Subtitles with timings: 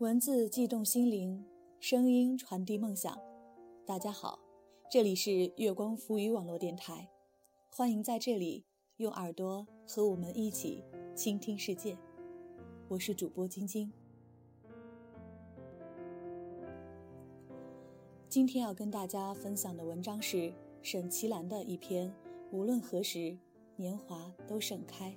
[0.00, 1.44] 文字悸动心灵，
[1.78, 3.16] 声音传递梦想。
[3.86, 4.40] 大家好，
[4.90, 7.08] 这里是月光浮语网络电台，
[7.70, 8.64] 欢迎在这里
[8.96, 10.82] 用耳朵和我们一起
[11.14, 11.96] 倾听世界。
[12.88, 13.92] 我是主播晶晶。
[18.28, 20.52] 今天要跟大家分享的文章是
[20.82, 22.10] 沈其兰的一篇
[22.50, 23.38] 《无论何时，
[23.76, 25.12] 年华都盛开》。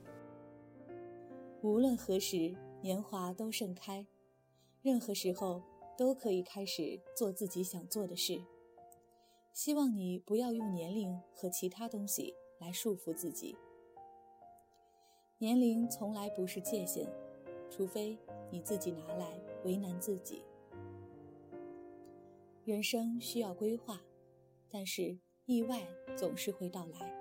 [1.63, 4.05] 无论何时，年华都盛开。
[4.87, 5.61] 任何时候
[5.97, 8.41] 都可以开始做自己想做的事。
[9.51, 13.57] 希望你不要用年龄和其他东西来束缚自己。
[15.39, 17.05] 年龄从来不是界限，
[17.69, 18.17] 除非
[18.49, 20.41] 你自己拿来为难自己。
[22.63, 24.01] 人生需要规划，
[24.69, 25.85] 但是意外
[26.15, 27.13] 总是会到来。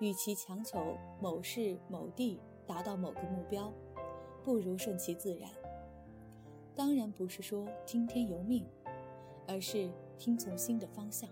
[0.00, 3.72] 与其强求某事某地达到某个目标，
[4.42, 5.48] 不如顺其自然。
[6.78, 8.64] 当然不是说听天由命，
[9.48, 11.28] 而是听从心的方向，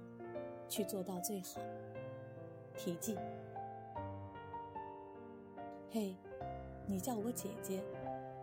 [0.69, 1.61] 去做到最好。
[2.77, 3.17] 题记：
[5.89, 6.17] 嘿，
[6.85, 7.81] 你叫我姐姐，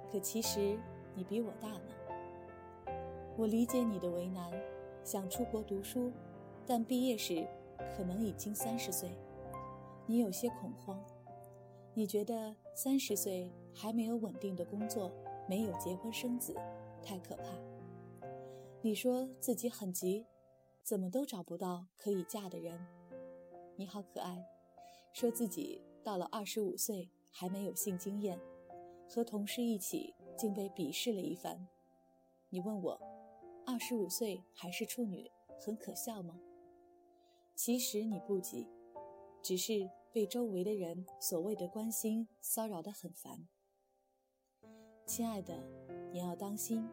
[0.09, 0.79] 可其实
[1.13, 2.93] 你比我大呢。
[3.35, 4.49] 我理解你的为难，
[5.03, 6.09] 想出国读书，
[6.65, 7.45] 但毕业时
[7.97, 9.09] 可能已经三十岁，
[10.05, 11.03] 你有些恐慌。
[11.93, 15.11] 你觉得三十岁还没有稳定的工作，
[15.49, 16.55] 没有结婚生子。
[17.03, 17.43] 太可怕！
[18.81, 20.25] 你说自己很急，
[20.81, 22.79] 怎么都找不到可以嫁的人。
[23.75, 24.45] 你好可爱，
[25.11, 28.39] 说自己到了二十五岁还没有性经验，
[29.07, 31.67] 和同事一起竟被鄙视了一番。
[32.49, 32.99] 你问我，
[33.65, 36.39] 二十五岁还是处女，很可笑吗？
[37.55, 38.67] 其实你不急，
[39.41, 43.47] 只是被周围的人所谓的关心骚扰得很烦。
[45.05, 45.82] 亲爱的。
[46.13, 46.87] 你要当心，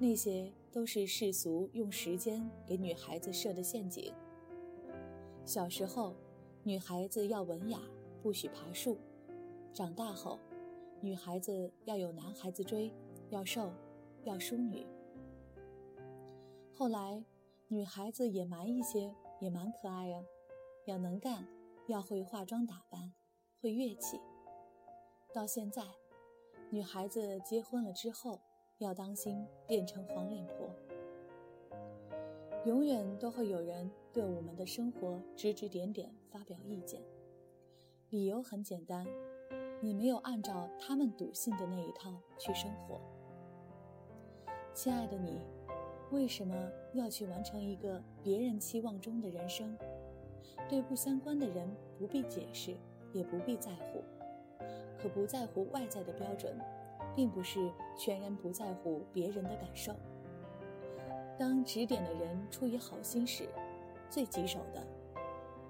[0.00, 4.12] 那些都是世俗用时间给女孩子设的陷阱。
[5.44, 6.16] 小时候，
[6.64, 7.78] 女孩子要文雅，
[8.20, 8.96] 不许爬树；
[9.72, 10.40] 长大后，
[11.00, 12.92] 女孩子要有男孩子追，
[13.30, 13.72] 要瘦，
[14.24, 14.84] 要淑女。
[16.74, 17.24] 后来，
[17.68, 20.20] 女孩子也蛮一些，也蛮可爱呀，
[20.86, 21.46] 要能干，
[21.86, 23.12] 要会化妆打扮，
[23.60, 24.20] 会乐器。
[25.32, 26.01] 到现在。
[26.72, 28.40] 女孩子结婚了之后，
[28.78, 30.70] 要当心变成黄脸婆。
[32.64, 37.02] 永远都会有人对我们的生活指指点点，发表意见。
[38.08, 39.06] 理由很简单，
[39.82, 42.98] 你没有按照他们笃信的那一套去生活。
[44.72, 45.42] 亲爱的你，
[46.10, 46.56] 为什么
[46.94, 49.76] 要去完成一个别人期望中的人生？
[50.70, 51.68] 对不相关的人
[51.98, 52.74] 不必解释，
[53.12, 54.02] 也不必在乎。
[55.02, 56.56] 可不在乎外在的标准，
[57.16, 59.92] 并不是全然不在乎别人的感受。
[61.36, 63.48] 当指点的人出于好心时，
[64.08, 64.86] 最棘手的，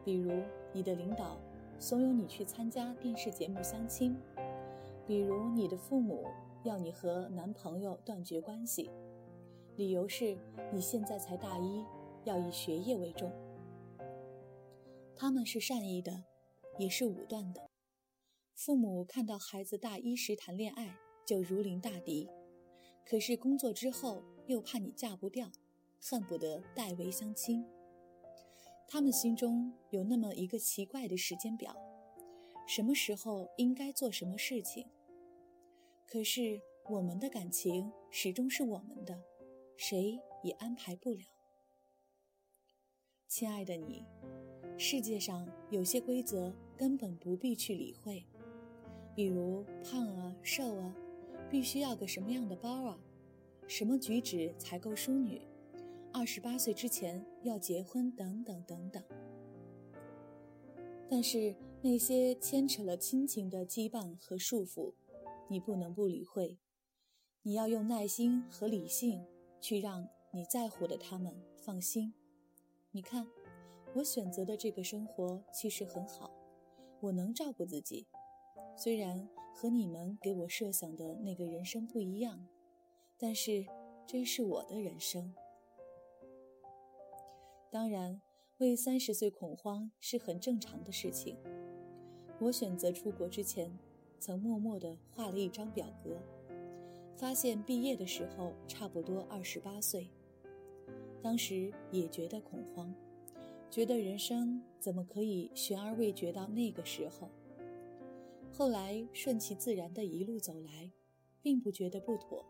[0.04, 1.38] 比如你的领导
[1.78, 4.14] 怂恿你去参加电视节目相亲，
[5.06, 6.26] 比如你的父母
[6.62, 8.90] 要你和男朋友断绝关系，
[9.76, 10.36] 理由是
[10.70, 11.82] 你现在才大一，
[12.24, 13.32] 要以学业为重。
[15.16, 16.24] 他们是善意的，
[16.76, 17.62] 也是武断的。
[18.54, 20.96] 父母看到孩子大一时谈恋爱
[21.26, 22.28] 就如临大敌，
[23.04, 25.50] 可是工作之后又怕你嫁不掉，
[26.00, 27.64] 恨不得代为相亲。
[28.86, 31.74] 他们心中有那么一个奇怪的时间表，
[32.66, 34.86] 什么时候应该做什么事情。
[36.06, 36.60] 可是
[36.90, 39.22] 我们的感情始终是我们的，
[39.76, 41.24] 谁也安排不了。
[43.26, 44.04] 亲爱的你，
[44.76, 48.26] 世界上有些规则根本不必去理会。
[49.14, 50.96] 比如胖啊、瘦啊，
[51.50, 52.98] 必须要个什么样的包啊？
[53.66, 55.40] 什么举止才够淑女？
[56.12, 59.02] 二十八岁之前要结婚，等等等等。
[61.08, 64.92] 但是那些牵扯了亲情的羁绊和束缚，
[65.48, 66.58] 你不能不理会。
[67.42, 69.24] 你要用耐心和理性
[69.60, 72.14] 去让你在乎的他们放心。
[72.90, 73.26] 你看，
[73.94, 76.30] 我选择的这个生活其实很好，
[77.00, 78.06] 我能照顾自己。
[78.76, 82.46] 虽然和你们给我设想的那个人生不一样，
[83.18, 83.64] 但是
[84.06, 85.32] 这是我的人生。
[87.70, 88.20] 当然，
[88.58, 91.36] 为三十岁恐慌是很正常的事情。
[92.38, 93.78] 我选择出国之前，
[94.18, 96.18] 曾默默地画了一张表格，
[97.16, 100.10] 发现毕业的时候差不多二十八岁。
[101.22, 102.92] 当时也觉得恐慌，
[103.70, 107.30] 觉得人生怎么可以悬而未决到那个时候。
[108.54, 110.90] 后来顺其自然的一路走来，
[111.40, 112.44] 并不觉得不妥，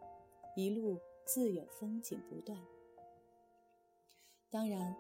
[0.57, 2.59] 一路自有风景不断。
[4.51, 4.97] 当然，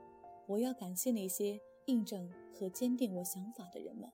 [0.46, 4.10] 我要感谢那些印证和坚定我想法的人们。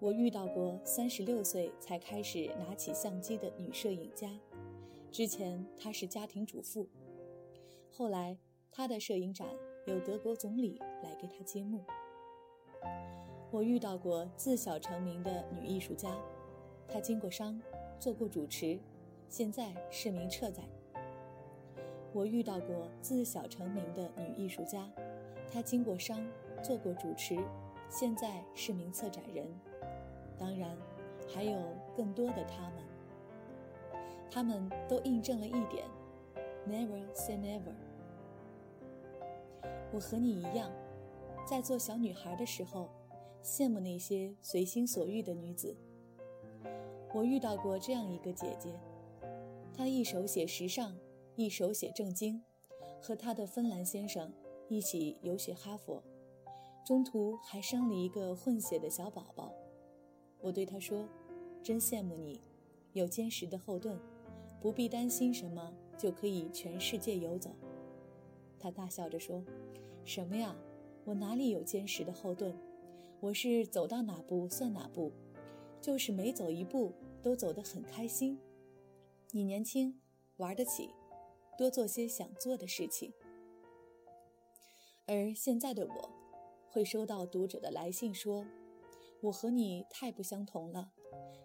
[0.00, 4.40] 我遇到过三十六岁才开始拿起相机的女摄影家，
[5.12, 6.88] 之前她是家庭主妇，
[7.88, 8.36] 后来
[8.72, 9.48] 她的摄影展
[9.86, 11.84] 有德国总理来给她揭幕。
[13.52, 16.08] 我遇到过自小成名的女艺术家，
[16.88, 17.60] 她经过商，
[18.00, 18.78] 做过主持，
[19.28, 20.64] 现在是名策展。
[22.14, 24.90] 我遇到过自小成名的女艺术家，
[25.52, 26.26] 她经过商，
[26.62, 27.38] 做过主持，
[27.90, 29.46] 现在是名策展人。
[30.38, 30.74] 当然，
[31.28, 31.58] 还有
[31.94, 32.82] 更多的他们，
[34.30, 35.84] 他们都印证了一点
[36.66, 37.74] ：never say never。
[39.92, 40.70] 我和你一样，
[41.46, 42.88] 在做小女孩的时候，
[43.42, 45.76] 羡慕那些随心所欲的女子。
[47.14, 48.72] 我遇到过这样一个姐姐，
[49.74, 50.96] 她一手写时尚。
[51.34, 52.42] 一手写正经，
[53.00, 54.30] 和她的芬兰先生
[54.68, 56.02] 一起游学哈佛，
[56.84, 59.50] 中途还生了一个混血的小宝宝。
[60.42, 61.08] 我对她说
[61.64, 62.38] ：“真羡慕你，
[62.92, 63.98] 有坚实的后盾，
[64.60, 67.50] 不必担心什么，就可以全世界游走。”
[68.60, 69.42] 她大笑着说
[70.04, 70.54] ：“什么呀？
[71.06, 72.54] 我哪里有坚实的后盾？
[73.22, 75.12] 我是走到哪步算哪步，
[75.80, 76.92] 就是每走一步
[77.22, 78.36] 都走得很开心。
[79.30, 80.00] 你年轻，
[80.38, 80.90] 玩得起。”
[81.56, 83.12] 多做些想做的事情，
[85.06, 86.10] 而现在的我，
[86.70, 88.44] 会收到读者的来信说
[89.22, 90.90] ：“我和你太不相同了，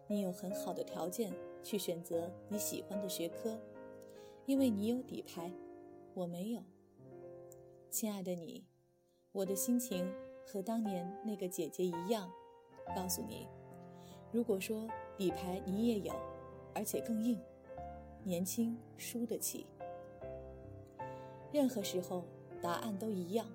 [0.07, 1.31] 你有很好的条件
[1.61, 3.59] 去选择你喜欢的学科，
[4.47, 5.51] 因为你有底牌，
[6.15, 6.63] 我没有。”
[7.91, 8.65] 亲爱的你，
[9.33, 10.11] 我的心情
[10.49, 12.31] 和当年那个姐姐一样，
[12.95, 13.49] 告诉你：
[14.31, 16.13] 如果说底牌你也有，
[16.73, 17.37] 而且更硬，
[18.23, 19.67] 年轻输得起。
[21.51, 22.23] 任何时候，
[22.61, 23.45] 答案都一样，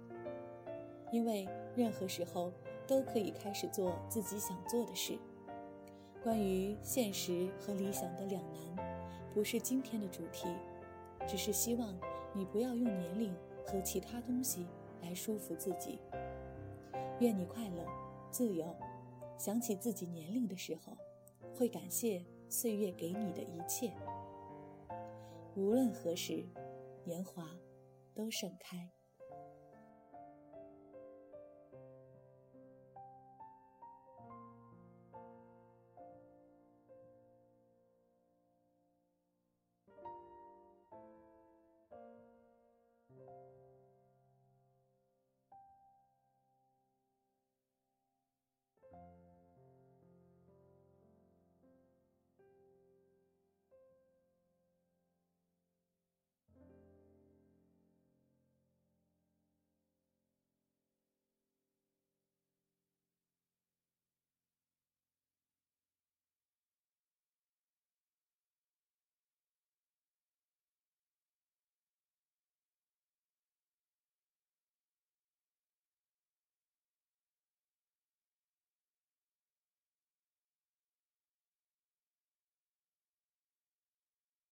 [1.10, 2.52] 因为任何时候
[2.86, 5.18] 都可以开始做自己想做的事。
[6.22, 10.46] 关于现实和理想的两难，不是今天的主题，
[11.26, 11.98] 只是希望
[12.34, 13.34] 你不要用年龄
[13.64, 14.66] 和其他东西
[15.00, 15.98] 来束缚自己。
[17.22, 17.86] 愿你快乐、
[18.30, 18.76] 自由。
[19.38, 20.96] 想起自己年龄的时候，
[21.56, 23.92] 会感谢岁月给你的一切。
[25.56, 26.44] 无论何时，
[27.04, 27.48] 年华。
[28.14, 28.90] 都盛开。